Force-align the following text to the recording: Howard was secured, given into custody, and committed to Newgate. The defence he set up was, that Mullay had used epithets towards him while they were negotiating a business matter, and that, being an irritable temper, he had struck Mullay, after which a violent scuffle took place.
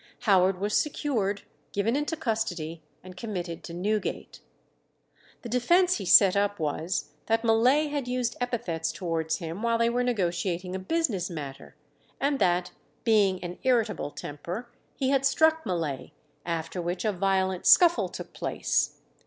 Howard 0.21 0.59
was 0.59 0.75
secured, 0.75 1.43
given 1.73 1.95
into 1.95 2.17
custody, 2.17 2.81
and 3.03 3.15
committed 3.15 3.63
to 3.63 3.71
Newgate. 3.71 4.39
The 5.43 5.49
defence 5.49 5.97
he 5.97 6.05
set 6.05 6.35
up 6.35 6.59
was, 6.59 7.11
that 7.27 7.43
Mullay 7.43 7.89
had 7.91 8.07
used 8.07 8.35
epithets 8.41 8.91
towards 8.91 9.37
him 9.37 9.61
while 9.61 9.77
they 9.77 9.91
were 9.91 10.01
negotiating 10.03 10.73
a 10.75 10.79
business 10.79 11.29
matter, 11.29 11.75
and 12.19 12.39
that, 12.39 12.71
being 13.03 13.43
an 13.43 13.59
irritable 13.61 14.09
temper, 14.09 14.69
he 14.95 15.09
had 15.11 15.23
struck 15.23 15.65
Mullay, 15.67 16.13
after 16.47 16.81
which 16.81 17.05
a 17.05 17.11
violent 17.11 17.67
scuffle 17.67 18.09
took 18.09 18.33
place. 18.33 19.01